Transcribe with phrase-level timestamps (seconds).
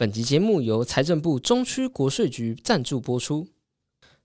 [0.00, 3.46] 本集节目由财政部中区国税局赞助播出。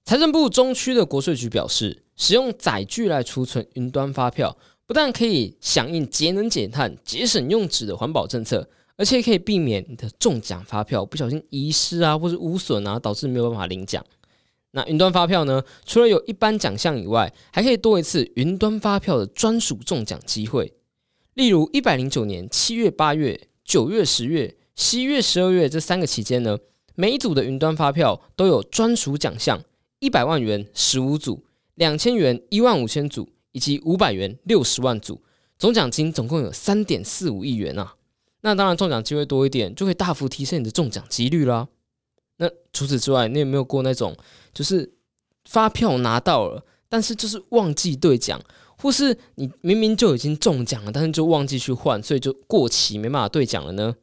[0.06, 14.02] 财政部中区的国税局表示，使用载具来储存云端发票，不但可以响应节能减碳、节省用纸的环保政策，而且可以避免你的中奖发票不小心遗失啊，或是污损啊，导致没有办法领奖。
[14.72, 15.62] 那云端发票呢？
[15.86, 20.74] 除了有一般奖项以外，还可以多一次云端发票的专属中奖机会。
[21.34, 26.58] 例如，一百零九年七月、八月、九月、十月、十一月、十二月这三个期间呢，
[26.96, 29.62] 每一组的云端发票都有专属奖项：
[30.00, 31.46] 一百万元十五组，
[31.76, 35.22] 两千元一万五千组，以及五百元六十万组。
[35.58, 37.96] 总奖金总共有三点四五亿元啊！
[38.42, 41.70] 那当然，中奖机会多一点，就会大幅提升你的中奖几率啦。
[42.38, 44.14] 那除此之外，你有没有过那种，
[44.54, 44.94] 就是
[45.46, 48.42] 发票拿到了，但是就是忘记兑奖？
[48.78, 53.96] 或是你明明就已经中奖了，但是就忘记去换，所以就过期没办法兑奖了呢？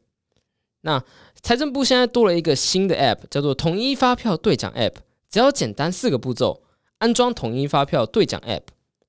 [0.83, 1.03] 那
[1.43, 4.95] 财政部现在多了一个新的 App，叫做统一发票兑奖 App。
[5.31, 6.63] 只要简单四个步骤：
[6.99, 8.65] 安装统一发票兑奖 App，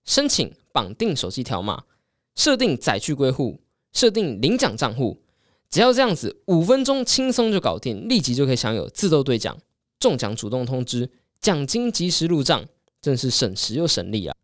[0.05, 1.83] 申请绑定手机条码，
[2.35, 3.59] 设定载具归户，
[3.91, 5.19] 设定领奖账户。
[5.69, 9.57] 只要这样子，五分钟轻松就搞定，立即就可以享有自动兑奖、
[9.99, 11.09] 中奖主动通知、
[11.41, 12.63] 奖金及时入账，
[13.01, 14.35] 真是省时又省力啊！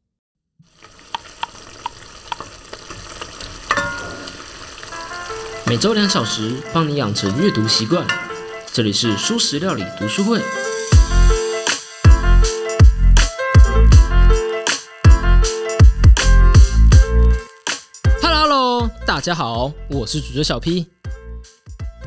[5.69, 8.03] 每周两小时，帮你养成阅读习惯。
[8.73, 10.41] 这里是舒食料理读书会。
[18.19, 20.87] Hello，大家好，我是主角小 P。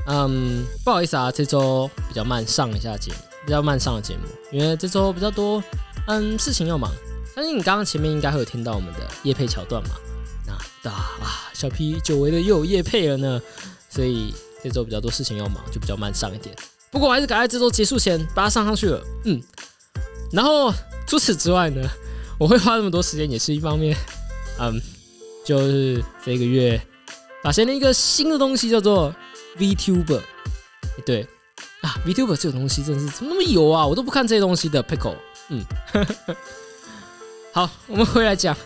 [0.08, 5.62] 嗯，不好意思啊，这周比较慢上一下节目，比较慢上的节目，因为这周比较多，
[6.08, 6.90] 嗯，事情要忙。
[7.32, 9.90] 相信你刚刚前面应该会有听到我们的夜配桥段嘛？
[10.82, 13.40] 那啊，小 P 久违的又有夜配了呢，
[13.88, 16.52] 所以这周比较多事情要忙，就比较慢上一点。
[16.90, 19.00] 不过我还是赶在这周结束前把它上上去了。
[19.26, 19.40] 嗯，
[20.32, 20.74] 然后
[21.06, 21.88] 除此之外呢，
[22.36, 23.96] 我会花那么多时间也是一方面。
[24.58, 24.82] 嗯，
[25.46, 26.84] 就是这个月
[27.44, 29.14] 发现了一个新的东西，叫做
[29.56, 30.20] VTuber。
[31.06, 31.24] 对
[31.82, 33.86] 啊，VTuber 这个东西真是怎么那么油啊？
[33.86, 35.14] 我都不看这些东西的 Pickle。
[35.48, 35.64] 嗯，
[37.54, 38.56] 好，我们回来讲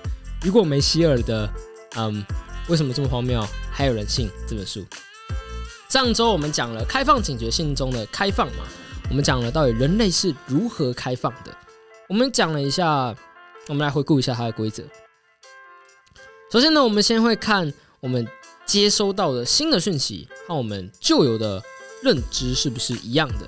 [0.44, 1.46] 雨果梅希尔的。
[1.98, 2.22] 嗯，
[2.68, 3.46] 为什么这么荒谬？
[3.70, 4.84] 还有人信这本书？
[5.88, 8.64] 上周我们讲了开放警觉性中的开放嘛，
[9.08, 11.56] 我们讲了到底人类是如何开放的。
[12.08, 13.14] 我们讲了一下，
[13.68, 14.82] 我们来回顾一下它的规则。
[16.50, 18.26] 首先呢，我们先会看我们
[18.64, 21.62] 接收到的新的讯息和我们旧有的
[22.02, 23.46] 认知是不是一样的。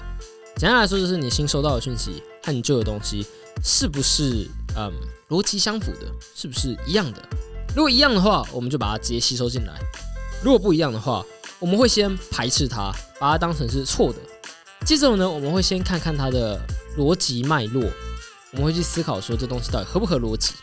[0.56, 3.26] 简单来说，就是你新收到的讯息和你旧的东西
[3.64, 4.46] 是不是
[4.76, 4.92] 嗯
[5.28, 7.28] 逻辑相符的，是不是一样的？
[7.74, 9.72] 如果一样的话，我们就把它直接吸收进来；
[10.42, 11.24] 如果不一样的话，
[11.60, 14.18] 我们会先排斥它，把它当成是错的。
[14.84, 16.58] 接着呢，我们会先看看它的
[16.96, 17.82] 逻辑脉络，
[18.52, 20.54] 我们会去思考说这东西到底合不合逻辑。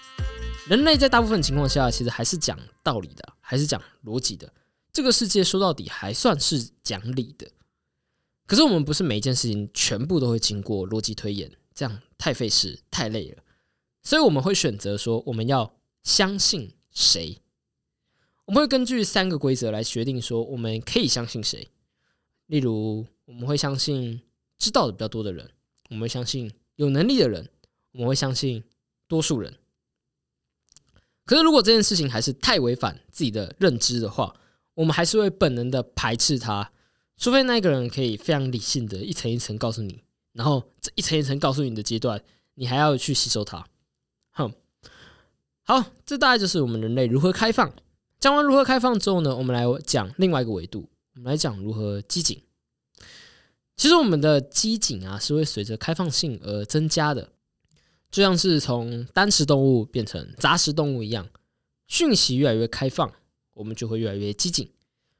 [0.67, 4.51] 人类在大部分情况下，其实还是讲道理的，还是讲逻辑的。
[4.91, 7.47] 这个世界说到底还算是讲理的。
[8.47, 13.43] 可是我们不是每一件事情全部都会经过逻辑推演，这样太费事、太累了。
[14.03, 15.71] 所以我们会选择说，我们要
[16.03, 16.73] 相信。
[16.95, 17.39] 谁？
[18.45, 21.67] 我们会根据三个规则来决定，说我们可以相信谁。
[22.47, 24.21] 例如，我们会相信
[24.57, 25.49] 知道的比较多的人，
[25.89, 27.49] 我们会相信有能力的人，
[27.91, 28.63] 我们会相信
[29.07, 29.57] 多数人。
[31.25, 34.35] 可是，如果这件事情还是太违反自己的认知的话，
[34.75, 36.71] 我们还是会本能的排斥他，
[37.17, 42.23] 除非那个人可以非常理性的一层一层告诉你，然后这一层一层告诉你的阶段，
[42.53, 43.67] 你还要去吸收它。
[44.31, 44.53] 哼。
[45.67, 47.73] 好，这大概就是我们人类如何开放。
[48.19, 52.39] 讲完如何开放之后呢，我们来讲另外一个维度，我们来讲如何机警。
[53.75, 57.31] 其实我们的机警啊，是会随着开放性而增加的，
[58.11, 61.27] 就像是从单食动物变成杂食动物一样，
[61.87, 63.11] 讯息越来越开放，
[63.55, 64.69] 我们就会越来越机警。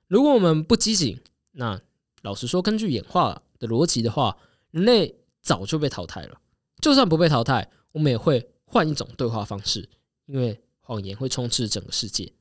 [0.07, 1.19] 如果我们不机警，
[1.53, 1.81] 那
[2.21, 4.37] 老实说，根据演化的逻辑的话，
[4.69, 6.39] 人类早就被淘汰了。
[6.79, 9.89] 就算不被淘汰，我们也会换一种对话方式。
[10.25, 12.31] 因为谎言会充斥整个世界，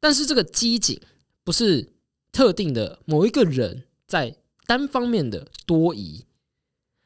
[0.00, 1.00] 但是这个机警
[1.42, 1.92] 不是
[2.32, 6.24] 特定的某一个人在单方面的多疑。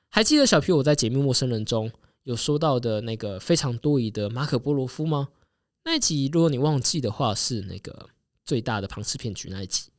[0.09, 1.91] 还记得小皮我在《解密陌生人》中
[2.23, 5.29] 有说到的那个非常多疑的马可波罗夫吗？
[5.85, 8.09] 那一集如果你忘记的话，是那个
[8.45, 9.91] 最大的庞氏骗局那一集。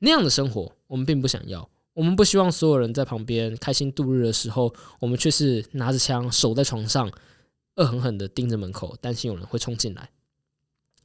[0.00, 7.10] 那样的生活我们并不想要，我们不希望所有人在旁边开心度日的时候，我们却是拿着枪守在床上。
[7.80, 10.10] 恶狠狠的盯着门口，担心有人会冲进来。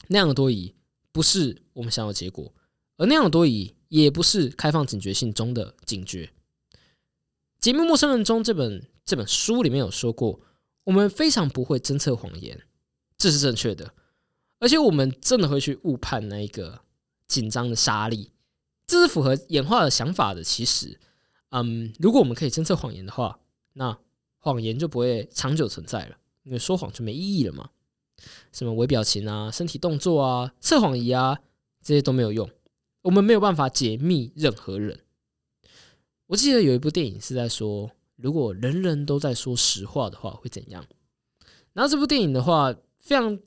[0.09, 0.75] 那样的多疑
[1.11, 2.53] 不是我们想要的结果，
[2.97, 4.03] 而那样的多疑也。
[4.03, 6.29] 也不是开放警觉性中的警觉。
[7.59, 10.41] 节目《陌生人》中这本这本书里面有说过，
[10.83, 12.61] 我们非常不会侦测谎言，
[13.17, 13.93] 这是正确的。
[14.59, 16.81] 而且我们真的会去误判那一个
[17.27, 18.31] 紧张的沙粒，
[18.85, 20.43] 这是符合演化的想法的。
[20.43, 20.99] 其实，
[21.49, 23.39] 嗯，如果我们可以侦测谎言的话，
[23.73, 23.97] 那
[24.39, 27.69] 谎言就不会长久存在了，因为说谎就没意义了嘛。
[28.53, 31.41] 什么微表情啊、身体动作啊、测谎仪啊，
[31.83, 32.49] 这些都没有用，
[33.01, 35.01] 我们没有办法解密任何人。
[36.27, 40.85] 我记得有一部电影是在说，如果人人都在说实话的话，会怎样？
[41.73, 43.37] 然后这部电影的话，非常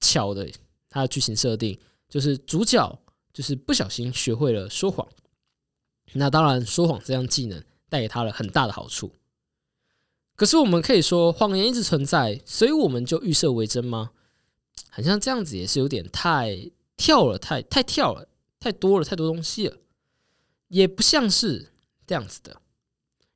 [0.00, 0.50] 巧的，
[0.88, 1.78] 它的剧情设定
[2.08, 2.98] 就是主角
[3.32, 5.06] 就是不小心学会了说谎。
[6.14, 9.12] 那当然，说谎这项技能带给他了很大的好处。
[10.36, 14.10] 可是我们可以说，谎言一直存在，所以我们就预设为真吗？
[14.90, 18.28] 好像这样子也是有点太跳了，太太跳了，
[18.58, 19.76] 太多了，太多东西了，
[20.68, 21.70] 也不像是。
[22.06, 22.60] 这样子的，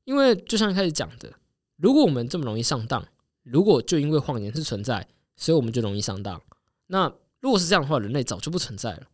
[0.04, 1.32] 因为就像一开始讲的，
[1.76, 3.02] 如果我们这么容易上当，
[3.42, 6.42] 如果就因为谎言是存在，所以我们就容易上当，
[6.88, 7.10] 那
[7.40, 9.04] 如果是这样的话，人类早就不存在了。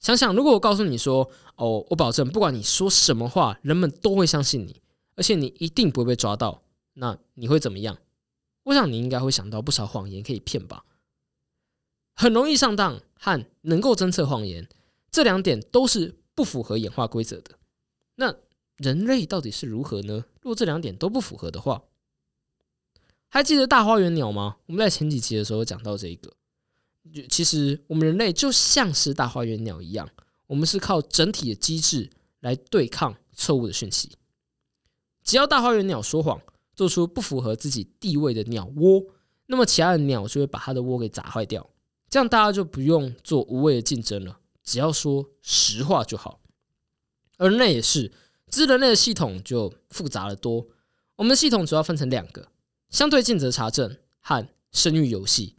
[0.00, 4.82] 想想，如果我告诉你说，哦，我保证不管你说什么话，人们都会相信你，
[5.14, 6.60] 而且你一定不会被抓到，
[6.94, 7.98] 那你会怎么样？
[8.64, 10.84] 我想你应该会想到不少谎言可以骗吧。
[12.14, 14.68] 很容易上当和能够侦测谎言
[15.10, 17.58] 这两点都是不符合演化规则的。
[18.16, 18.34] 那
[18.76, 20.24] 人类到底是如何呢？
[20.40, 21.82] 如果这两点都不符合的话，
[23.28, 24.58] 还记得大花园鸟吗？
[24.66, 26.32] 我们在前几集的时候讲到这个，
[27.28, 30.08] 其实我们人类就像是大花园鸟一样，
[30.46, 32.10] 我们是靠整体的机制
[32.40, 34.12] 来对抗错误的讯息。
[35.24, 36.40] 只要大花园鸟说谎，
[36.74, 39.02] 做出不符合自己地位的鸟窝，
[39.46, 41.68] 那么其他的鸟就会把它的窝给砸坏掉，
[42.08, 46.40] 这样大家就不用做无谓的竞争了，只要说实话就好。
[47.38, 48.12] 而人类也是。
[48.50, 50.68] 智人类的系统就复杂的多。
[51.16, 52.48] 我们的系统主要分成两个：
[52.90, 55.56] 相对尽责查证和声誉游戏，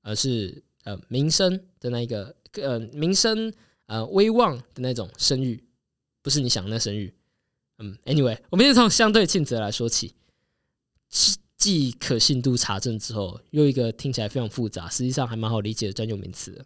[0.00, 3.52] 而是呃名声的那一个呃名声
[3.84, 5.62] 呃威望的那种声誉，
[6.22, 7.14] 不是你想的那声誉。
[7.80, 10.14] 嗯，anyway，我们先从相对尽责来说起。
[11.56, 16.64] 既可信度查证之后，又一个听起来非常复杂，实际上还蛮好理解的专有名词。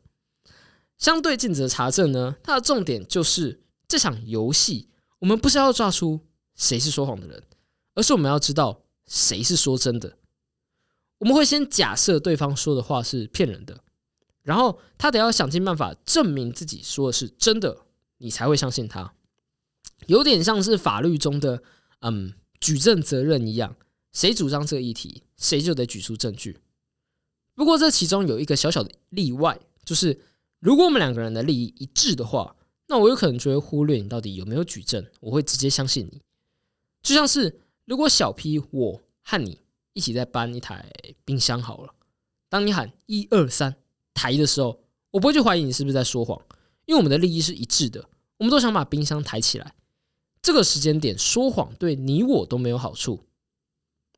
[0.99, 4.89] 相对尽责查证呢，它的重点就是这场游戏。
[5.21, 6.21] 我们不是要抓出
[6.55, 7.43] 谁是说谎的人，
[7.95, 10.17] 而是我们要知道谁是说真的。
[11.19, 13.83] 我们会先假设对方说的话是骗人的，
[14.43, 17.79] 然后他得要想尽办法证明自己说的是真的，
[18.19, 19.13] 你才会相信他。
[20.07, 21.63] 有点像是法律中的
[22.01, 23.77] 嗯举证责任一样，
[24.13, 26.59] 谁主张这个议题，谁就得举出证据。
[27.55, 30.21] 不过这其中有一个小小的例外，就是
[30.59, 32.57] 如果我们两个人的利益一致的话。
[32.93, 36.21] 那我有可能就会忽略你到底有没有举证，我会直接相信你。
[37.05, 39.61] 就像是如果小 P 我和你
[39.93, 40.91] 一起在搬一台
[41.25, 41.95] 冰箱好了，
[42.49, 43.77] 当你喊一二三
[44.13, 44.81] 抬的时候，
[45.13, 46.37] 我不会去怀疑你是不是在说谎，
[46.85, 48.05] 因为我们的利益是一致的，
[48.39, 49.77] 我们都想把冰箱抬起来。
[50.43, 53.25] 这个时间点说谎对你我都没有好处，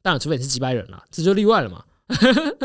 [0.03, 1.85] 当然除非你是几百人了，这就例外了嘛。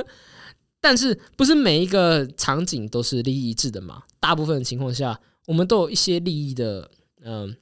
[0.81, 4.03] 但是不是每一个场景都是利益一致的嘛？
[4.19, 5.19] 大部分情况下。
[5.47, 6.91] 我们都有一些利益的，
[7.21, 7.55] 嗯，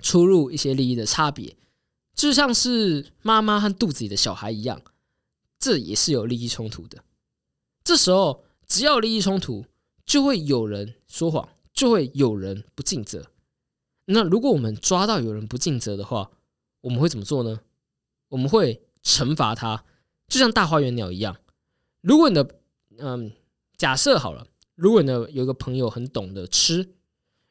[0.00, 1.56] 出入一些利益的差别，
[2.14, 4.80] 就像是妈妈和肚子里的小孩一样，
[5.58, 7.02] 这也是有利益冲突的。
[7.82, 9.66] 这时候，只要利益冲突，
[10.06, 13.26] 就会有人说谎，就会有人不尽责。
[14.04, 16.30] 那如果我们抓到有人不尽责的话，
[16.82, 17.58] 我们会怎么做呢？
[18.28, 19.84] 我们会惩罚他，
[20.28, 21.34] 就像大花园鸟一样。
[22.02, 22.46] 如果你的，
[22.98, 23.32] 嗯，
[23.78, 26.90] 假设好了，如果你呢有一个朋友很懂得吃。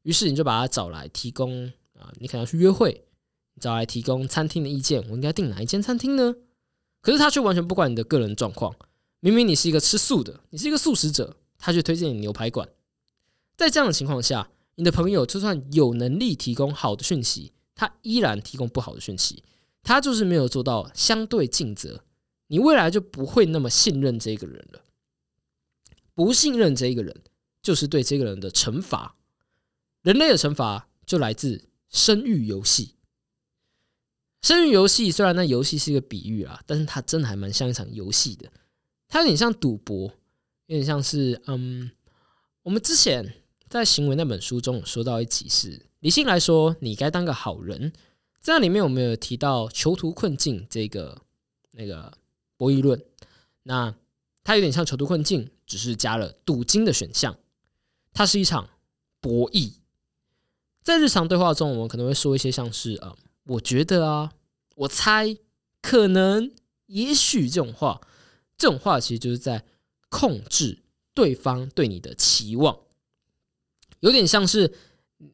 [0.04, 1.66] 于是你就把他找来提供
[2.00, 3.04] 啊，你可能要去约会，
[3.60, 6.34] 找来提供餐厅的意见，我应该订哪一间餐厅呢？
[7.02, 8.74] 可是他却完全不管你的个人状况，
[9.20, 12.70] 明明你是一个吃素的，你是一个素食者，他却推荐你牛排馆。
[13.58, 19.44] 在这样的情况下，你的朋友就算有能力提供好的讯息，他依然提供不好的讯息，
[19.84, 22.04] 他就是没有做到相对尽责，
[22.48, 24.82] 你未来就不会那么信任这个人了。
[26.14, 27.22] 不信任这个人，
[27.62, 29.16] 就是对这个人的惩罚。
[30.02, 32.96] 人类的惩罚就来自生育游戏。
[34.42, 38.52] 生育游戏虽然那游戏是一个比喻啊，但是它真的还蛮像一场游戏的。
[39.08, 40.08] 它有点像赌博，
[40.68, 41.92] 有点像是嗯，
[42.64, 43.34] 我们之前
[43.70, 47.92] 在行为那本书中有说到一起是理性来说，你该当个好人。
[48.54, 51.22] 在里面我们有提到囚徒困境这个
[51.72, 52.18] 那个
[52.56, 53.04] 博弈论。
[53.64, 53.94] 那
[54.42, 57.38] 它有点像囚徒困境，只是加了赌金的选项。
[58.14, 58.70] 它是一场
[59.20, 59.74] 博弈。
[60.82, 64.32] 在日常对话中，我们可能会说一些像是啊，我觉得啊，
[64.76, 65.38] 我猜，
[65.82, 66.50] 可能，
[66.86, 68.00] 也许这种话，
[68.58, 69.66] 这种话其实就是在
[70.08, 72.80] 控制对方对你的期望，
[74.00, 74.74] 有点像是，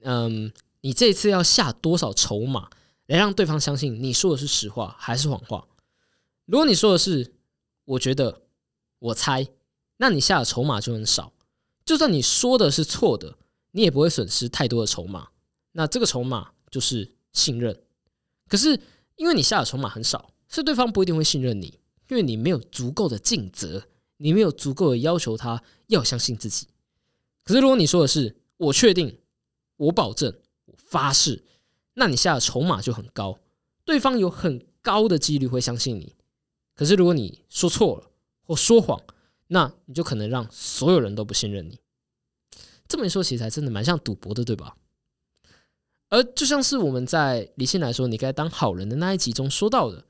[0.02, 0.52] 嗯，
[0.82, 2.72] 你这次要下多少筹码
[3.08, 5.68] 来让对方相信你说的是实话还是谎话？
[6.46, 7.34] 如果你说的是
[7.86, 8.44] 我觉得，
[9.00, 9.48] 我猜，
[9.98, 11.34] 那你下的筹码就很少，
[11.86, 13.38] 就算你说的是错的，
[13.72, 15.30] 你也不会损失太多的筹码。
[15.74, 17.82] 那这个筹码就是信任，
[18.48, 18.80] 可是
[19.16, 21.80] 因为你下的筹码很少，所以对方不一定会信任你，
[22.10, 23.84] 因为你没有足够的尽责，
[24.18, 26.68] 你没有足够的要求他要相信自己。
[27.44, 29.20] 可是如果你说的是“我确定，
[29.76, 30.34] 我保证，
[30.66, 31.44] 我发誓”，
[31.94, 33.40] 那你下的筹码就很高，
[33.86, 36.16] 对方有很高的几率会相信你。
[36.76, 39.02] 可是如果你说错了或说谎，
[39.48, 41.80] 那你就可能让所有人都不信任你。
[42.88, 44.76] 这么一说，其实还真的蛮像赌博的，对吧？
[46.10, 50.06] 而就像是我们在理性来说，你该当好人的那一集中说到的，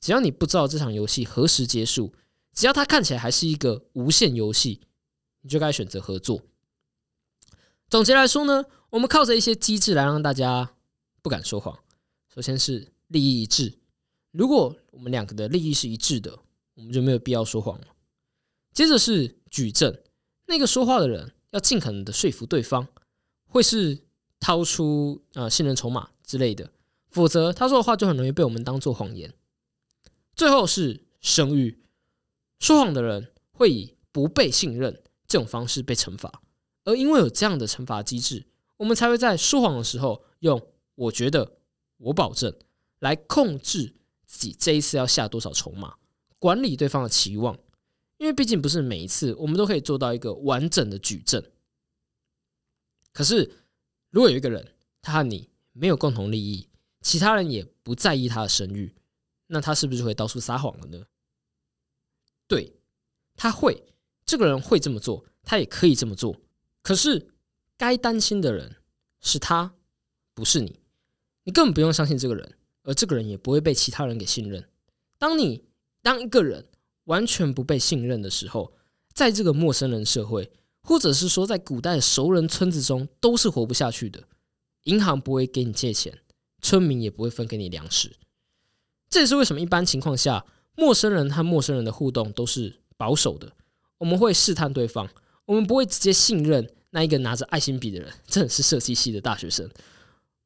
[0.00, 2.12] 只要你不知道这场游戏何时结束，
[2.52, 4.80] 只要它看起来还是一个无限游戏，
[5.40, 6.42] 你就该选择合作。
[7.88, 10.72] 总结来说呢，我们靠着一些机制来让大家
[11.28, 11.78] 不敢说谎。
[12.34, 13.78] 首先是利益一致，
[14.30, 16.38] 如果我们两个的利益是一致的，
[16.72, 17.88] 我们就没有必要说谎了。
[18.72, 19.94] 接着是举证，
[20.46, 22.88] 那个说话的人要尽可能的说服对方，
[23.46, 24.06] 会是。
[24.40, 26.70] 掏出啊信任筹码之类的，
[27.10, 29.34] 否则他说的话就很容易被我们当做谎言。
[30.36, 31.82] 最后是声誉，
[32.60, 36.40] 说谎的人会以不被信任这种方式被惩罚，
[36.84, 40.64] 而因为有这样的惩罚机制，我们才会在说谎的时候用
[40.98, 41.58] “我觉得
[41.98, 42.56] ”“我保证”
[43.00, 43.94] 来控制
[44.26, 45.96] 自己这一次要下多少筹码，
[46.38, 47.58] 管理对方的期望。
[48.18, 51.42] 因为毕竟不是每一次我们都可以做到一个完整的举证，
[53.12, 53.64] 可是。
[54.10, 56.70] 如果有一个人，他和你没有共同利益，
[57.02, 58.94] 其他人也不在意他的声誉，
[59.48, 61.04] 那他是不是会到处撒谎了呢？
[62.46, 62.72] 对，
[63.36, 63.92] 他会，
[64.24, 66.40] 这个人会这么做，他也可以这么做。
[66.82, 67.34] 可是，
[67.76, 68.76] 该担心的人
[69.20, 69.74] 是他，
[70.32, 70.80] 不是你。
[71.48, 74.62] 你根本不用相信这个人，而这个人也不会被其他人给信任。
[75.18, 75.64] 当你
[76.02, 76.66] 当一个人
[77.04, 78.74] 完全不被信任的时候，
[79.14, 80.52] 在这个陌生人社会。
[80.82, 84.22] 或者是说，在古代的熟人村子中都是活不下去的。
[84.84, 86.18] 银行不会给你借钱，
[86.62, 88.12] 村民也不会分给你粮食。
[89.10, 90.44] 这也是为什么一般情况下，
[90.76, 93.52] 陌生人和陌生人的互动都是保守的。
[93.98, 95.08] 我们会试探对方，
[95.46, 98.10] 我们不会直接信任那一个拿着爱心笔的人。
[98.26, 99.68] 这是设计系的大学生。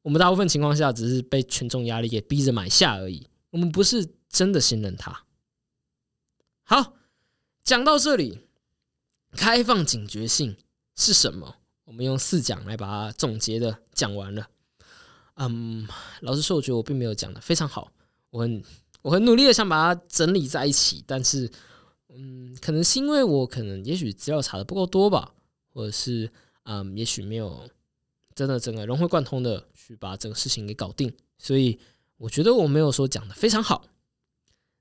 [0.03, 3.27] 我们大部分情况下只是被群众压力给逼着买下而已。
[3.49, 5.25] 我们不是真的信任他。
[6.63, 6.93] 好，
[7.63, 8.39] 讲到这里。
[9.35, 10.55] 开放警觉性
[10.95, 11.55] 是什么？
[11.85, 14.47] 我们用四讲来把它总结的讲完了。
[15.37, 15.87] 嗯，
[16.21, 17.91] 老实说，我觉得我并没有讲的非常好。
[18.29, 18.63] 我很
[19.01, 21.51] 我很努力的想把它整理在一起，但是，
[22.09, 25.33] 嗯，可能是因为我可能也许资料查的不够多吧，
[25.73, 26.31] 或者是
[26.65, 27.67] 嗯，也许没有
[28.35, 31.79] 真的整个融会贯通的去把整个事情给搞定，所以
[32.17, 33.85] 我觉得我没有说讲的非常好。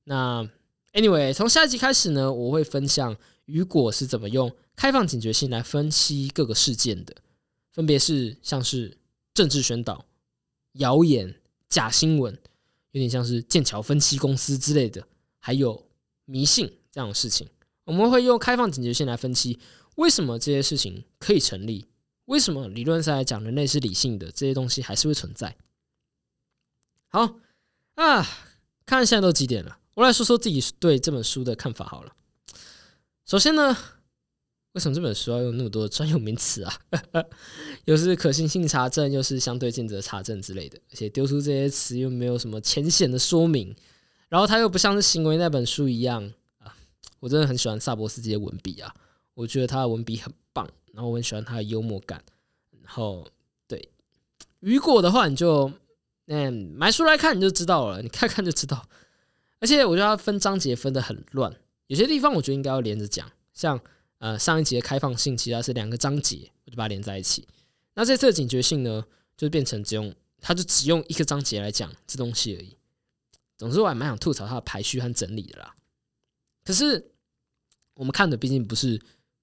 [0.05, 0.49] 那
[0.93, 3.17] anyway，从下一集开始呢，我会分享。
[3.47, 7.17] 雨果是怎么用开放警觉性来分析各个事件的？
[7.73, 8.97] 分别是像是
[9.35, 10.07] 政治宣导、
[10.75, 11.35] 谣言、
[11.69, 12.33] 假新闻，
[12.93, 15.07] 有点像是剑桥分析公司之类的，
[15.41, 15.89] 还有
[16.25, 17.49] 迷信这样的事情。
[17.85, 19.59] 我们会用开放警觉性来分析
[19.97, 21.87] 为什么这些事情可以成立，
[22.33, 25.55] 为什么理论上来讲人类是理性的，这些东西还是会存在。
[27.09, 27.37] 好
[27.95, 28.27] 啊，
[28.87, 32.17] 看现在都几点了，我来说说自己对这本书的看法好了。
[33.27, 33.77] 首先呢，
[34.73, 36.75] 为什么这本书要用那么多专有名词啊？
[37.85, 43.77] 又是可信性查证，又是相对尽责查证之类的，而且丢出这些词又没有什么浅显的说明，
[44.31, 46.75] 然后他又不像是行为那本书一样啊！
[47.21, 48.95] 我真的很喜欢萨博斯基的文笔啊，
[49.35, 50.33] 我觉得他的文笔很，
[50.93, 52.23] 然后我很喜欢他的幽默感。
[52.83, 53.27] 然后
[53.67, 53.91] 对
[54.61, 55.73] 雨果的话，你就
[56.27, 58.89] 嗯买书来看你就知道了，你看看就知道。
[59.61, 61.55] 而且我觉得他分章节分的很乱。
[61.87, 63.81] 有些地方我觉得应该要连着讲，像
[64.19, 67.47] 呃上一集的开放性，其实是两个章节，我就把它连在一起。
[67.95, 69.05] 那这次的警觉性呢，
[69.37, 72.77] 就变成只用，它就只用一个章节来讲这东西而已。
[73.57, 75.77] 总之，我还蛮想吐槽它的排序和整理的啦。
[76.65, 77.13] 可是
[77.95, 79.01] 我们看的毕竟不是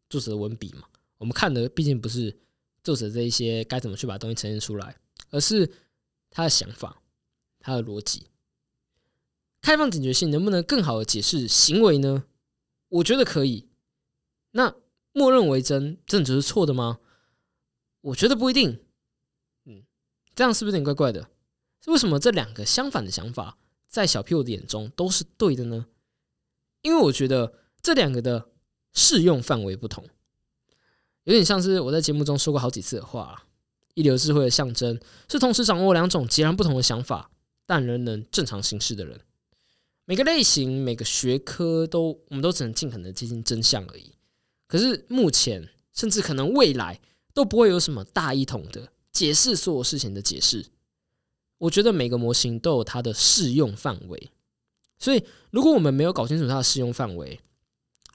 [0.10, 0.84] 作者的文笔嘛，
[1.20, 2.36] 我们看的毕竟不是
[2.84, 4.98] 作者这一些该怎么去把东西呈现出来，
[5.30, 5.72] 而是
[6.30, 7.02] 他的想法、
[7.60, 8.26] 他的逻辑。
[9.62, 12.24] 开放警觉性能不能更好的解释行为呢？
[12.88, 13.68] 我觉得可以。
[14.52, 14.76] 那
[15.12, 17.00] 默认为真，真的就是错的吗？
[18.02, 18.82] 我觉得不一定。
[19.66, 19.84] 嗯，
[20.34, 21.30] 这样是不是有点怪怪的？
[21.88, 23.58] 为什么这两个相反的想法
[23.88, 25.88] 在小 P 我的眼中都是对的呢？
[26.82, 28.50] 因为我觉得这两个的
[28.94, 30.08] 适用范围不同，
[31.26, 33.44] 有点像是我在节目中说过好几次的话：
[33.94, 35.00] 一流智慧的象征
[35.30, 37.30] 是同时掌握两种截然不同的想法，
[37.66, 39.20] 但仍能正常行事的人。
[40.06, 44.14] 每个类型、每个学科都，我们都只能尽可能接近真相而已。
[44.68, 47.00] 可是目前，甚至可能未来，
[47.34, 50.66] 都不会有什么大一统的解释所有事情的解释。
[51.60, 54.32] 我觉得每个模型都有它的适用范围，
[54.98, 57.40] 所以如果我们没有搞清楚它的适用范围，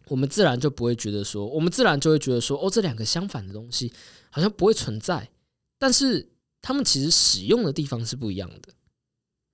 [0.09, 3.93] 我们自然就不会觉得说，我们自然就会觉得说，哦，这两个相反的东西
[4.31, 5.31] 好像不会存在，
[5.79, 6.31] 但是
[6.61, 8.75] 他们其实使用的地方是不一样的。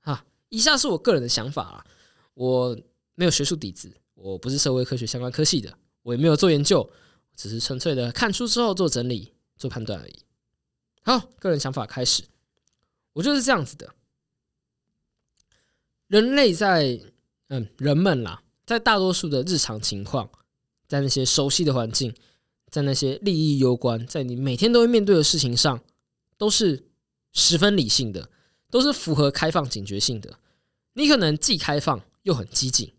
[0.00, 1.86] 哈，以下是我个人的想法啊。
[2.34, 2.78] 我
[3.14, 6.88] 没有学术底子，我不是社会科学相关科系的，我也没有做研究，
[7.36, 10.24] 只是纯粹的看书之后做整理、做判断而已。
[11.02, 12.22] 好，个人想法开始，
[13.12, 13.94] 我就是这样子的。
[16.06, 16.98] 人类在
[17.48, 20.30] 嗯，人们啦，在大多数的日常情况，
[20.90, 22.14] 在那些熟悉的环境，
[22.70, 25.80] 在那些利益攸关，在你每天都会面对的事情上，
[26.36, 26.90] 都是
[27.32, 28.28] 十分理性的，
[28.70, 30.38] 都是符合开放警觉性的。
[30.92, 32.02] 你可能既开放。
[32.24, 32.92] 又很激进，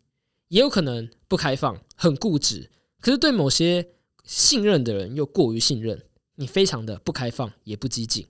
[0.48, 2.72] 也有可能不开放，很固执。
[3.00, 3.88] 可是对某些
[4.24, 6.04] 信任的人又过于信任，
[6.38, 8.26] 你非常的不开放，也不激进。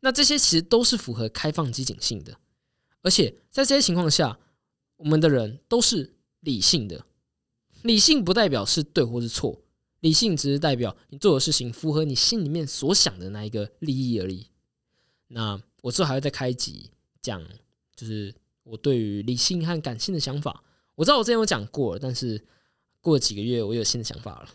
[0.00, 2.36] 那这些其实都是符合开放激进性的，
[3.02, 4.36] 而且在这些情况下，
[4.96, 7.06] 我们的人都是理性的。
[7.82, 9.60] 理性不代表是对或是错，
[10.00, 14.46] 理性只是代表你做的事情符合你心里面所想的那一个利益而已。
[15.28, 17.42] 那我之后还会再开一集讲，
[17.94, 18.34] 就是。
[18.64, 20.62] 我对于理性和感性的想法，
[20.94, 22.40] 我知道我之前有讲过，但是
[23.00, 24.48] 过了几个月，我有新的想法了。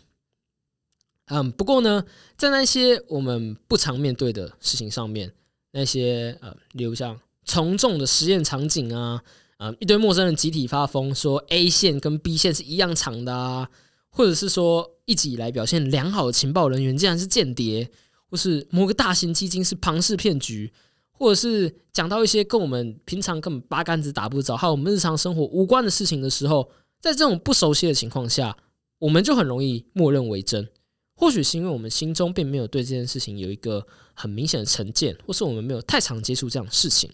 [1.26, 2.02] 嗯，不过呢，
[2.34, 5.30] 在那些我们不常面对的事情上面，
[5.72, 9.22] 那些呃，例如像从众的实验场景啊，
[9.58, 13.68] 啊，一堆陌生人集体发疯说 A 线跟 B 线是一样长的啊，
[14.08, 17.90] 或者是说一直以来表现良好的情报人员竟然是间谍，
[18.30, 20.72] 或是某个大型基金是庞氏骗局。
[21.20, 28.56] 或者是讲到一些跟我们平常根本八竿子打不着，还有我们日常生活无关的事情的时候，在这种不熟悉的情况下，
[29.00, 30.68] 我们就很容易默认为真。
[31.16, 37.10] 或许是因为我们心中并没有对这件事情有一个很明显的成见，或是我们没有太常接触这样的事情。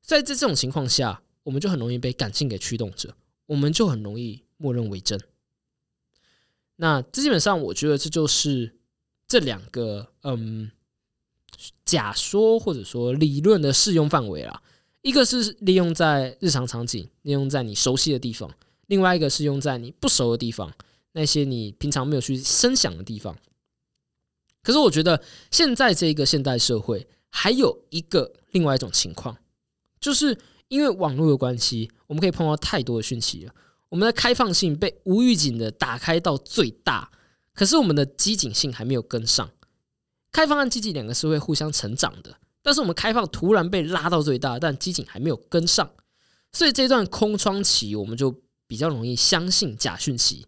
[0.00, 3.14] 在这这种情况下，我们就很容易被感性给驱动着，
[3.46, 5.16] 我们就很容易默认为真。
[6.74, 8.76] 那这基本上，我觉得这就是
[9.28, 10.72] 这两个嗯。
[11.86, 14.60] 假说或者说理论的适用范围啦，
[15.02, 18.50] 一个是利用在日常场景，利用在你熟悉的地方；
[18.88, 20.70] 另外一个是用在你不熟的地方，
[21.12, 23.38] 那些你平常没有去深想的地方。
[24.62, 29.38] 可是我觉得现在这个现代社会还有一个另外一种情况，
[29.98, 30.36] 就是
[30.68, 33.54] 因为网络的关系，我们可以碰到太多的讯息了，
[33.88, 37.10] 我们的开放性被无预警的打开到最大，
[37.54, 39.48] 可是我们的机警性还没有跟上。
[40.32, 45.90] 开放和机警两个是会互相成长的，但是我们开放突然被拉到最大，但机警还没有跟上，
[46.52, 50.46] 所以这段空窗期我们就比较容易相信假讯息。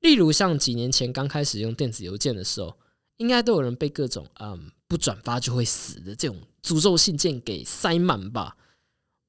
[0.00, 2.76] 例如像几年前刚开始用电子邮件的时候，
[3.16, 8.56] 应该都有人被各种嗯不转发就会死的这种诅咒信件给塞满吧？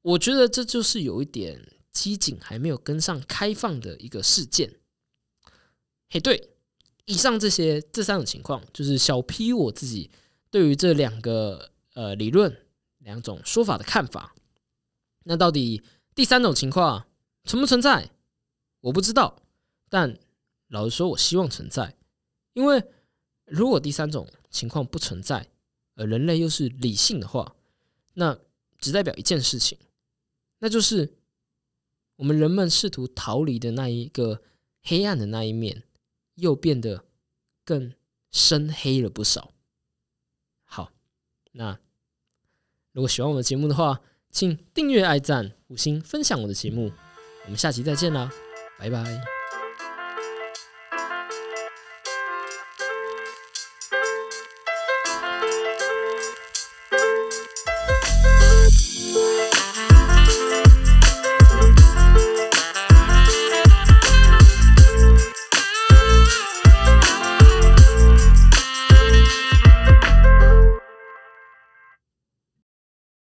[0.08, 4.80] 我觉得这就是有一点机警还没有跟上开放的一个事件。
[6.10, 6.52] 嘿，对。
[7.04, 10.12] 以上这些这三种情况，就是小 P 我自己
[10.50, 12.66] 对于这两个呃理论
[13.00, 14.36] 两种说法的看法。
[15.24, 15.82] 那到底
[16.14, 17.08] 第三种情况
[17.46, 18.12] 存不存在？
[18.82, 19.42] 我不知道。
[19.90, 20.18] 但
[20.68, 21.96] 老实说，我希望存在，
[22.54, 22.84] 因为
[23.46, 25.50] 如果第三种情况不存在，
[25.96, 27.56] 而人类又是理性的话，
[28.16, 28.38] 那
[28.80, 29.78] 只代表一件事情，
[30.60, 31.18] 那就是
[32.18, 34.42] 我们人们试图逃离的那一个
[34.82, 35.84] 黑暗的那一面。
[36.38, 37.04] 又变得
[37.66, 37.96] 更
[38.32, 39.56] 深黑了不少。
[40.64, 40.92] 好，
[41.54, 41.80] 那
[42.92, 46.92] 如果喜欢我的节目的话，请订阅、爱赞、五星、分享我的节目。
[47.46, 48.32] 我们下期再见啦，
[48.78, 49.37] 拜拜。